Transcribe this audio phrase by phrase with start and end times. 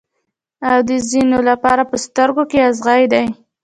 [0.69, 3.25] او د ځینو لپاره په سترګو کې اغزی دی.